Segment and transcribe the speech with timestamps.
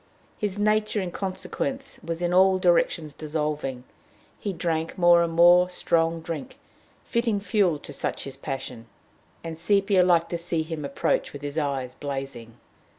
[0.39, 3.83] His nature, in consequence, was in all directions dissolving.
[4.39, 6.57] He drank more and more strong drink,
[7.05, 8.87] fitting fuel to such his passion,
[9.43, 12.57] and Sepia liked to see him approach with his eyes blazing.